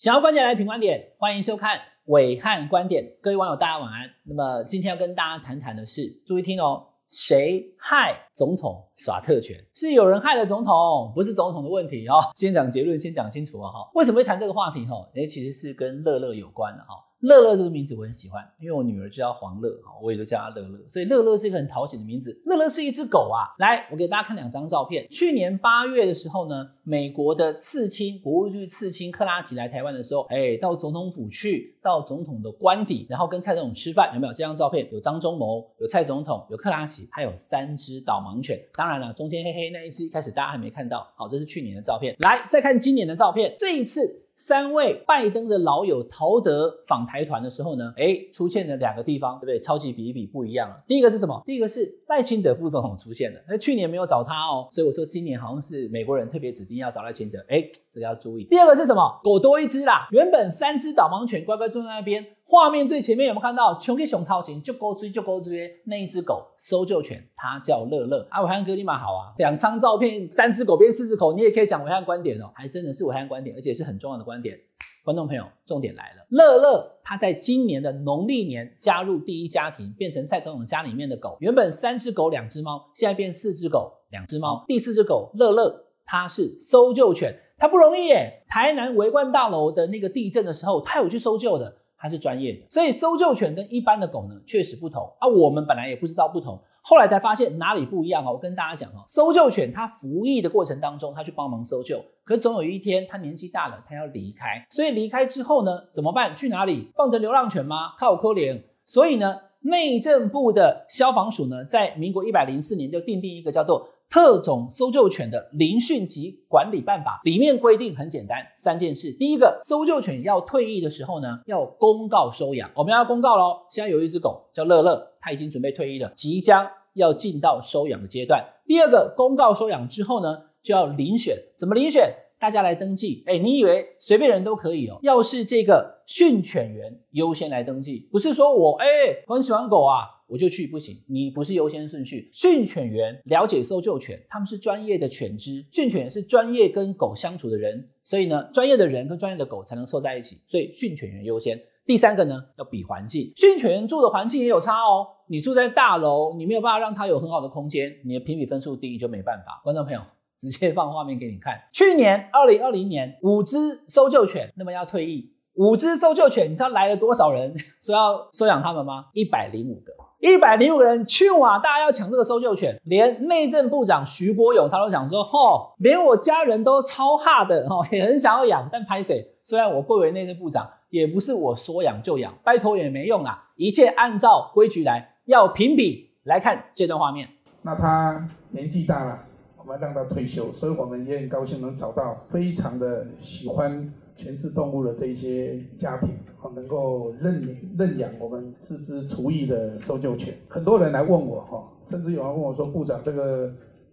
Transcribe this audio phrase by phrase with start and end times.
[0.00, 3.04] 想要观点来评观点，欢迎收看伟汉观点。
[3.20, 4.10] 各位网友，大家晚安。
[4.24, 9.62] 那么今天要跟大家谈谈的是，注意听哦，谁害总统耍特权？
[9.74, 12.14] 是有人害了总统，不是总统的问题哦。
[12.34, 13.90] 先讲结论，先讲清楚啊哈。
[13.92, 15.06] 为什么会谈这个话题哈？
[15.12, 16.94] 诶，其实是跟乐乐有关的哈。
[17.20, 22.40] 乐乐这个名字我很喜欢，因为我女儿就叫黄乐，我也就叫她乐乐，所以乐乐是一个很讨喜的名字。
[22.46, 25.06] 乐乐是一只狗啊，来，我给大家看两张照片。
[25.10, 34.88] 去年八月的时候呢，美国的刺青国务卿刺青克拉奇来台湾的时候，哎，到总统府去，到总统的官邸，然后跟蔡总统吃饭，有没有这张照片？
[34.90, 38.58] 有张忠谋，有蔡总统，有克拉奇，还有三只导盲犬。
[38.74, 41.06] 当然了，中间黑黑那一只，一开始大家还没看到。
[41.16, 42.16] 好，这是去年的照片。
[42.20, 44.24] 来，再看今年的照片，这一次。
[44.42, 49.60] 三位拜登的老友陶德访台团的时候呢，哎，出现了两个地方，对不对？
[49.60, 50.82] 超级比一比不一样了。
[50.86, 51.42] 第一个是什么？
[51.44, 53.40] 第一个是赖清德副总统出现了。
[53.46, 57.38] 那去年没有找他哦，所以我说今年好像是美国人特别指定要找赖清德。
[57.48, 58.44] 哎，这个要注意。
[58.44, 59.20] 第二个是什么？
[59.22, 62.24] 狗多一只啦，原本三只导盲犬乖乖坐在那边。
[62.50, 63.78] 画面最前面有没有看到？
[63.78, 68.26] 穷给熊掏钱就勾追就勾追那一只狗搜救犬，它叫乐乐。
[68.28, 74.58] 啊，暐瀚哥立马好啊，两张照片，三只狗变四只狗，你也可以讲暐瀚观点哦，还真的是暐瀚观点，而且是很重要的观点。
[75.04, 81.36] 观众朋友，重点来了，乐乐它在今年的农历年加入第一家庭，变成蔡总统家里面的狗。
[81.38, 84.64] 原本三只狗两只猫，现在变四只狗两只猫。
[84.66, 88.42] 第四只狗乐乐，它是搜救犬，它不容易耶。
[88.48, 91.76] 台南维冠大楼的那个地震的时候，它有去搜救的。
[92.00, 95.28] 它是专业的，所以搜救犬跟一般的狗呢，确实不同啊。
[95.28, 98.32] 我们本来也不知道不同，后来才发现哪里不一样哦。
[98.32, 106.34] 我跟大家讲哦，搜救犬它服役的过程当中，它去帮忙搜救，可总有一天它年纪大了，它要离开，所以离开之后呢，怎么办？
[106.34, 106.90] 去哪里？
[106.96, 107.94] 放着流浪犬吗？
[107.98, 108.62] 靠扣怜。
[108.86, 113.86] 所以呢，内政部的消防署呢，在民国一百零四年就订定一个叫做。
[114.10, 119.12] 特种搜救犬的遴训及管理办法里面规定很简单，三件事。
[119.12, 122.68] 第一个，搜救犬要退役的时候呢，要公告收养。
[122.74, 128.44] 我们要公告喽，现在有一只狗叫乐乐，它已经准备退役了，即将要进到收养的阶段。
[128.66, 131.36] 第二个，公告收养之后呢，就要遴选。
[131.56, 132.12] 怎么遴选？
[132.40, 133.22] 大家来登记。
[133.26, 134.98] 哎，你以为随便人都可以哦？
[135.02, 138.86] 要是这个训犬员优先来登记，不是说我哎
[139.28, 140.19] 我很喜欢狗啊。
[140.30, 142.30] 我就去不行，你不是优先顺序。
[142.32, 151.60] 训犬员了解搜救犬，他们是专业的犬只，训犬是专业跟狗相处的人，所以呢，专业的人跟专业的狗才能凑在一起，所以训犬员优先。
[151.84, 155.08] 第三个呢，要比环境，训犬员住的环境也有差哦。
[155.26, 159.60] 你住在大楼，你没有办法让它有很好的空间，你的评比分数低就没办法。
[159.64, 160.00] 观众朋友，
[160.38, 163.56] 直接放画面给你看，去年二零二零年五只
[163.88, 167.52] 搜救犬那么要退役，五只搜救犬，你知道来了多少人
[167.82, 169.06] 说要收养他们吗？
[169.14, 169.92] 一百零五个。
[170.20, 171.58] 一百零五个人去啊！
[171.58, 179.26] 大家要抢这个搜救犬，连内政部长徐国勇他都讲说：“吼，连我家人都超哈的，吼，也很想要养，但拍谁？
[179.42, 183.48] 虽然我贵为内政部长，也不是我说养就养，拜托也没用啊！
[183.56, 187.26] 一切按照规矩来，要评比来看这段画面。
[187.62, 189.24] 那他年纪大了，
[189.56, 193.90] 我们让他退休，所以我们也很高兴能找到非常的喜欢。”
[194.22, 196.10] 全是动物的这一些家庭，
[196.54, 200.34] 能够认领认养我们四只厨艺的搜救犬。
[200.46, 203.50] 很多人来问我哈，甚至有人问我说：“部长，这个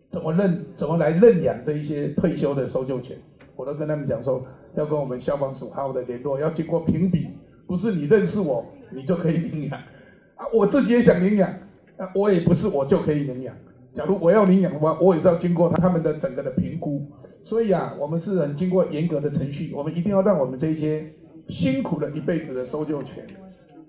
[0.09, 0.65] 怎么认？
[0.75, 3.15] 怎么来认养这一些退休的搜救犬？”
[3.55, 4.45] 我都跟他们讲说，
[4.75, 7.29] 要跟我们消防署好好的联络，要经过评比，
[7.65, 9.79] 不是你认识我，你就可以领养
[10.35, 10.45] 啊。
[10.53, 11.49] 我自己也想领养，
[11.95, 13.55] 啊，我也不是我就可以领养。
[13.93, 17.01] 假如我要领养的话，我也是要经过他们的整个的评估。
[17.47, 21.09] 所以啊，我们是很经过严格的程序，我们一定要让我们这些
[21.47, 23.25] 辛苦了一辈子的搜救犬，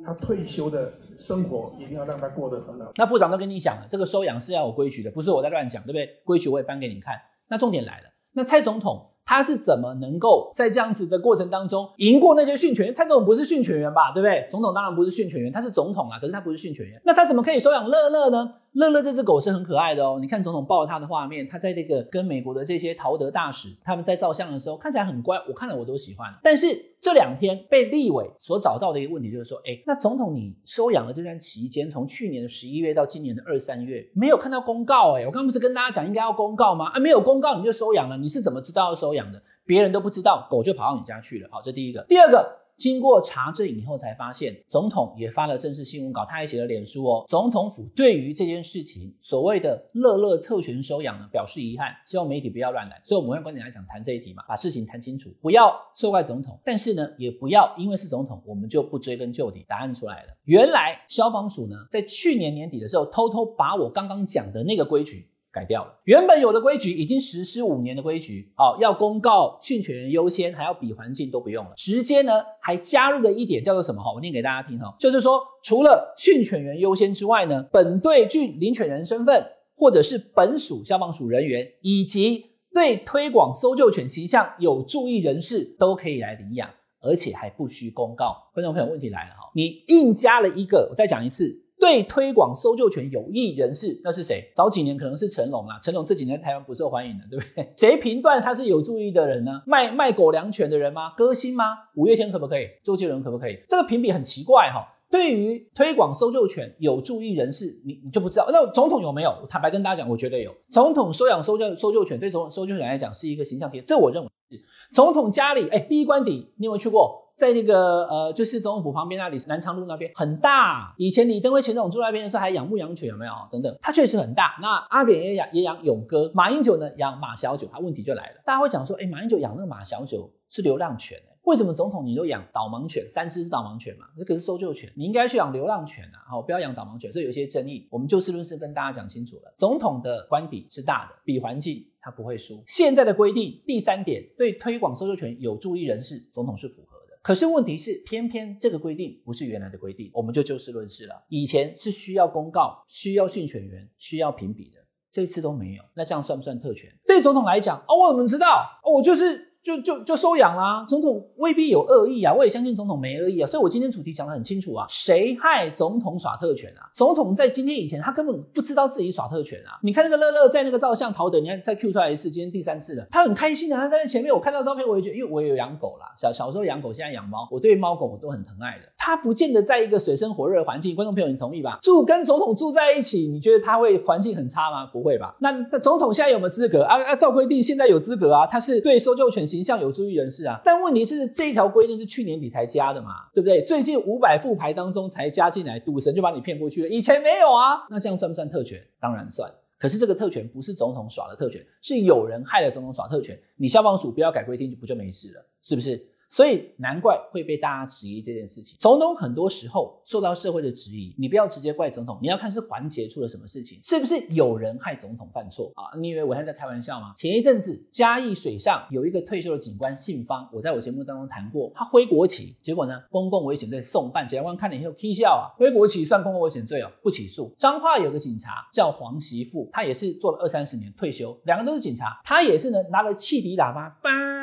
[0.05, 2.93] 他退休的生活一定要让他过得很好。
[2.95, 6.09] 那部长都跟你讲了，这个收养是要有规矩的，不是我在乱讲，对不对？
[6.25, 7.17] 规矩我也翻给你看。
[7.49, 8.05] 那重点来了，
[8.35, 12.95] 那蔡总统他是怎么能够在这样子的过程当中赢过那些训犬员？
[12.95, 14.47] 蔡总统不是训犬员吧，对不对？
[14.49, 18.55] 总统当然不是训犬员，他是总统啊，可是他不是训犬员，那他怎么可以收养乐乐呢？
[18.79, 26.33] 乐乐这只狗是很可爱的哦，你看总统抱它的画面，它在那个跟美国的这些陶德大使他们在照相的时候，看起来很乖，我看了我都喜欢。
[26.45, 26.69] 但是
[27.01, 36.93] 这两天被立委所找到的一个问题就是说，哎，那总统你收养的这段期间，从去年的十一月到今年的二三月，没有看到公告哎，我刚不是跟大家讲应该要公告吗？
[36.95, 39.43] 啊，没有公告你就收养了，你是怎么知道要收养的？
[39.67, 41.49] 别人都不知道，狗就跑到你家去了。
[41.51, 42.68] 好，这第一个，第二个。
[42.79, 47.25] 经过查证以后，才发现总统也发了正式新闻稿，他还写了脸书哦。
[47.29, 52.99] 总统府对于这件事情所谓的乐乐特权收养呢，表示遗憾，希望媒体不要乱来。
[53.05, 59.59] 所以我们用观点来讲谈这一题嘛，把事情谈清楚，不要错怪总统，但是呢，也不要因为是总统，我们就不追根究底。
[59.69, 66.01] 答案出来了，原来消防署呢，在去年年底的时候，偷偷把我刚刚讲的那个规矩改掉了。
[66.05, 74.03] 原本有的规矩已经实施五年的规矩，哦，要公告训犬员优先，还要比环境都不用了，直接呢还加入了一点叫做什么？
[74.03, 79.45] 哈，我念给大家听哈，就是说除了训犬员优先之外呢，本队郡领犬人身份，
[79.77, 82.45] 或者是本属消防署人员，以及
[82.75, 86.69] 对推广搜救犬形象有注意人士，都可以来领养。
[87.01, 88.51] 而且还不需公告。
[88.53, 91.49] 观众朋友，问题来了哈，你硬加了一个，我再讲一次，
[91.81, 94.53] 对推广搜救犬有益人士，那是谁？
[94.57, 97.73] 早几年可能是成龙啦，成龙这几年台湾不受欢迎的，对不对？
[97.79, 99.63] 谁评断他是有注意的人呢？
[99.67, 101.11] 卖卖狗粮犬的人吗？
[101.17, 101.65] 歌星吗？
[101.95, 102.67] 五月天可不可以？
[102.83, 103.59] 周杰伦可不可以？
[103.69, 104.95] 这个评比很奇怪哈。
[105.11, 108.47] 对于推广搜救犬有注意人士，你你就不知道。
[108.51, 109.47] 那总统有没有？
[109.49, 110.55] 坦白跟大家讲，我觉得有。
[110.69, 114.61] 总统收养搜救搜救犬，对总统搜救犬来讲是一个形象贴，这我认为是。
[114.93, 117.28] 总统家里，哎，第一官邸，你有没有去过？
[117.39, 120.93] 在那个呃，就是总统府旁边那里，南昌路那边很大。
[120.99, 123.33] 以前李登辉前总统住那边的时候，还养牧羊犬，有没有？
[123.53, 124.59] 等等，它确实很大。
[124.61, 127.69] 那阿扁也养也养勇哥，马英九呢养马小九。
[127.69, 133.09] 他问题就来了，大家会讲说，哎，马英九养那个马小九是流浪犬，为什么总统你都养导盲犬？
[133.09, 134.07] 三只是导盲犬嘛？
[134.19, 136.19] 这个是搜救犬，你应该去养流浪犬啊！
[136.29, 137.87] 好，不要养导盲犬，所以有些争议。
[137.89, 139.55] 我们就事论事跟大家讲清楚了。
[139.57, 142.65] 总统的官邸是大的，比环境他不会输。
[142.67, 146.98] 现在的规定第三点，对推广搜救犬有注意人士，总统是符合。
[147.29, 151.27] 可是问题是，偏偏这个规定不是原来的规定，我们就就事论事了。
[151.29, 154.77] 以前是需要公告、需要训犬员、需要评比的，
[155.11, 155.83] 这一次都没有。
[155.95, 156.91] 那这样算不算特权？
[157.07, 158.81] 对总统来讲，哦，我怎么知道？
[158.83, 159.48] 哦，我就是。
[159.63, 166.89] 就就就收养啦，总统未必有恶意啊，我也相信总统没恶意啊，所以我今天主题讲得很清楚啊，谁害总统耍特权啊？
[166.95, 181.79] 总统在今天以前他根本不知道自己耍特权啊，你看那个乐乐在那个照相头等，你看再 Q 出来一次，今天第三次了，他很开心啊，他在前面我看到照片我也觉得，因为我也有养狗啦，小小时候养狗，现在养猫，我对猫狗我都很疼爱的，他不见得在一个水深火热的环境，观众朋友你同意吧？
[181.83, 184.87] 住跟总统住在一起，你觉得他会环境很差吗？
[184.87, 185.37] 不会吧？
[185.41, 186.97] 那那总统现在有没有资格啊？
[187.03, 190.47] 啊，照规定现在有资格啊，他是对搜救犬行形象有助于人士。
[190.47, 193.61] 啊，但问题是这一条规定是去年底才加的嘛，对不对？
[193.65, 198.81] 最近五百副牌当中才加进来，赌神就把你骗过去了，以前没有啊，那这样算不算特权？
[199.01, 199.53] 当然算。
[199.77, 203.37] 可是这个特权不是总统耍的特权，是有人害了总统耍特权。
[203.57, 206.01] 你消防署不要改规定，就不就没事了，是不是？
[206.29, 208.77] 所以难怪会被大家质疑这件事情。
[208.79, 215.97] 总统很多时候受到社会的质疑，你不要直接怪总统，你要看是环节出了什么事情，是不是有人害总统犯错啊？
[215.99, 217.13] 你以为我还在开玩笑吗？
[217.17, 227.55] 前一阵子嘉义水上有一个退休的警官姓方，我在我节目当中谈过，他挥国旗，结果呢，公共危险罪送办，检察官看了以后踢笑啊，挥国旗算公共危险罪哦，不起诉。
[227.59, 234.38] 彰化有个警察叫黄媳妇，他也是做了二三十年退休，两个都是警察，他也是呢拿了汽笛喇叭，叭。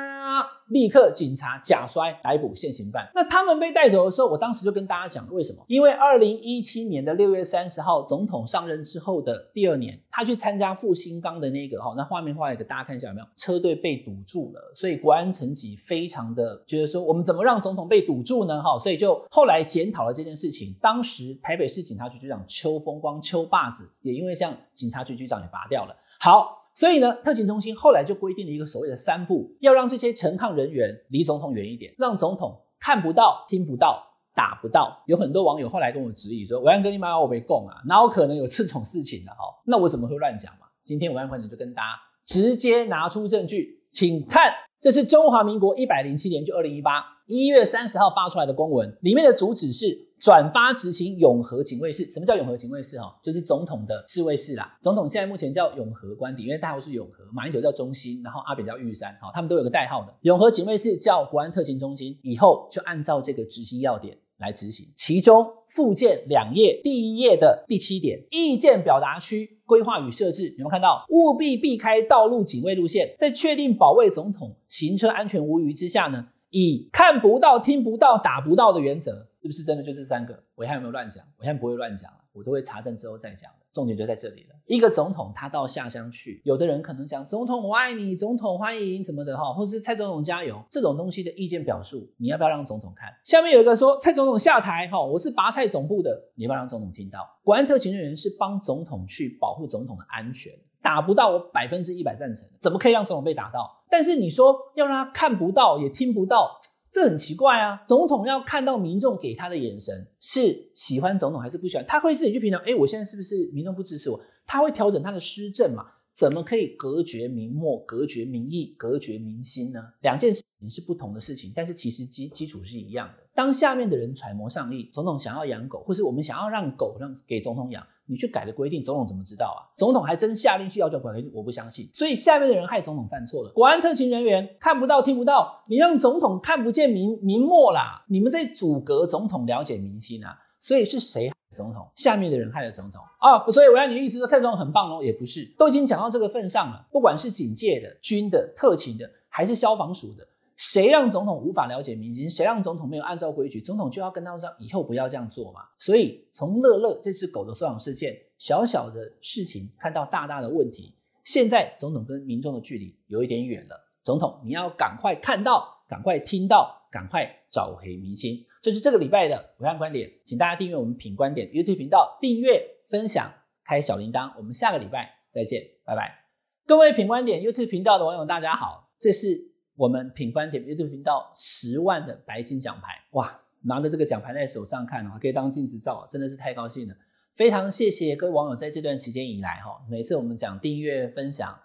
[0.70, 3.08] 立刻，警察假摔逮捕现行犯。
[3.14, 5.64] 那他们被带走的时候，我当时就跟大家讲，为什么？
[5.68, 13.28] 因为二零一七年的六月三十号，总统上任之后的第二年，他去参加复兴岗的那个哈，那画面画一个，大家看一下有没有？
[13.36, 18.62] 车队被堵住了，所以国安层级非常的觉得说，我们怎么让总统被堵住呢？
[18.64, 20.76] 哈，所以就后来检讨了这件事情。
[20.82, 25.96] 当时台北市警察局局长邱风光邱霸子也因为这样，警察局局长也拔掉了。
[26.20, 26.65] 好。
[26.76, 34.04] 所以呢，特勤中心后来就规定了一个所谓的三步，要让这些陈抗人员离总统远一点，让总统看不到、听不到、
[34.36, 35.02] 打不到。
[35.08, 39.32] 有很多网友后来跟我质疑说：“我要跟你妈我被供啊，哪有可能有这种事情的？
[39.32, 41.88] 哈，那我怎么会乱讲嘛？”今天暐瀚观点就跟大家
[42.26, 50.06] 直接拿出证据，请看，这是中华民国一百零七年，就二零一八一月三十号发出来的公文，里面的主旨是。
[50.18, 52.98] 转发执行永和警卫室，什么叫永和警卫室？
[52.98, 54.76] 哈，就是总统的侍卫室啦。
[54.82, 57.26] 总统现在目前叫永和官邸，因为代号是永和。
[57.34, 60.16] 马英九叫中心，然后阿扁叫玉山，好，他们都有个代号的。
[60.22, 64.88] 永和警卫室叫国安特勤中心，以后就按照这个执行要点来执行。
[64.96, 71.06] 其中附件两页第一页的第七点，意见表达区规划与设置，有没有看到？
[71.10, 79.28] 务必避开道路警卫路线，在确定保卫总统行车安全无虞之下呢，以看不到、听不到、打不到的原则。
[79.42, 80.34] 是不是真的就这三个？
[80.56, 81.24] 暐瀚有没有乱讲？
[81.40, 83.66] 暐瀚不会乱讲，我都会查证之后再讲的。
[83.72, 84.56] 重点就在这里了。
[84.66, 93.14] 一个总统他到下乡去，有的人可能讲总统我爱你，总统欢迎什么的哈，或是蔡总统加油这种东西的意见表述，你要不要让总统看？
[93.24, 97.20] 下面有一个说蔡总统下台哈，我是拔菜总部的，你要不要让总统听到？
[97.44, 100.52] 国安特勤人员是帮总统去保护总统的安全，
[100.86, 103.84] 打不到我百分之一百赞成，怎么可以让总统被打到？
[103.90, 106.62] 但是你说要让他看不到也听不到。
[106.92, 107.84] 这很奇怪啊！
[107.90, 112.62] 总统要看到民众给他的眼神是喜欢总统还是不喜欢，他会自己去评量。
[112.66, 114.18] 哎，我现在是不是民众不支持我？
[114.46, 115.88] 他会调整他的施政嘛？
[116.16, 119.82] 怎么可以隔绝民末、隔绝民意、隔绝民心呢？
[120.02, 123.24] 两件事情是不同的事情，但是其实基基础是一样的。
[123.34, 129.76] 当下面的人揣摩上意，总统想要养狗，或是我们想要让狗让给总统养，你去改的规定，总统怎么知道啊？
[129.76, 131.90] 总统还真下令去要求改规定，我不相信。
[131.92, 133.52] 所以下面的人害总统犯错了。
[133.52, 138.06] 国安特勤人员看不到、听不到，你让总统看不见明明末啦！
[138.08, 140.40] 你们在阻隔总统了解民心啊！
[140.62, 141.90] 所以是谁总统？
[141.96, 143.44] 下面的人害了总统啊！
[143.52, 145.04] 所以我要你的意思说蔡总统很棒哦？
[145.04, 146.86] 也不是，都已经讲到这个份上了。
[146.92, 150.28] 不管是警界的、军的、特勤的，还是消防署的。
[150.58, 152.30] 谁让总统无法了解民心？
[152.30, 153.60] 谁让总统没有按照规矩？
[153.60, 155.62] 总统就要跟他说，以后不要这样做嘛。
[155.80, 160.94] 所以从乐乐这只狗的收养事件，小小的事情看到大大的问题。
[161.24, 168.46] 现在总统跟民众的距离有一点远了，总统你要赶快看到，赶快听到，赶快找回民心。
[168.66, 173.32] 这是这个礼拜的武汉观点，请大家订阅我们品观点 YouTube 频道，订阅、分享、
[173.64, 174.34] 开小铃铛。
[174.40, 176.26] 我们下个礼拜再见，拜拜。
[176.66, 179.52] 各位品观点 YouTube 频道的网友，大家好，这是。
[179.76, 183.40] 我们品观点 YouTube 频道十万的白金奖牌哇！
[183.66, 186.96] 拿着这个奖牌在手上看的话，可以当镜子照，真的是太高兴了。
[187.36, 191.56] 非常谢谢各位网友在这段期间以来哈，每次我们讲订阅、分享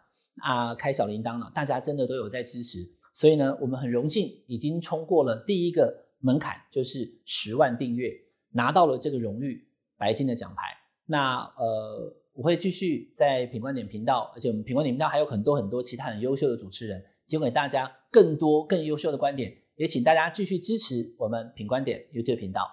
[0.42, 8.10] 啊、开小铃铛了，大家真的都有在支持，所以呢，我们很荣幸已经冲过了第一个门槛，就是十万订阅，
[8.50, 9.66] 拿到了这个荣誉
[9.98, 10.62] 白金的奖牌。
[11.06, 17.04] 那呃，我会继续在品观点频道，而且我们品观点频道还有很多很多其他很优秀的主持人。
[17.26, 22.70] 提供给大家更多更优秀的观点，也请大家继续支持我们品观点 YouTube 频道。